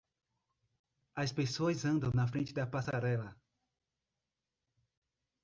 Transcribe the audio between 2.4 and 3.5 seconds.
da passarela.